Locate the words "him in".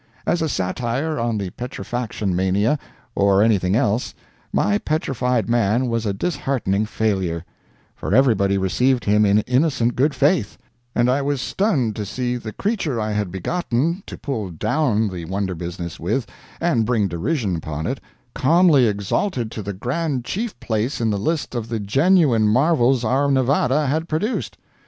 9.05-9.41